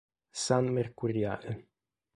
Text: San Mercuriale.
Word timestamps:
San 0.43 0.65
Mercuriale. 0.73 1.49